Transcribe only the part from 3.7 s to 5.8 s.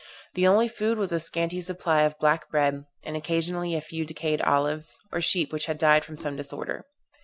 a few decayed olives, or sheep which had